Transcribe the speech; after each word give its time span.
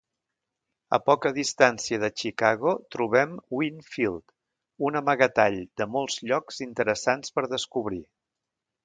A 0.97 0.99
poca 1.07 1.31
distància 1.33 1.99
de 2.03 2.07
Chicago 2.21 2.73
trobem 2.95 3.35
Winfield, 3.57 4.33
un 4.89 4.97
amagatall 5.03 5.59
de 5.83 5.89
molts 5.97 6.17
llocs 6.33 6.59
interessants 6.67 7.37
per 7.37 7.45
descobrir. 7.53 8.03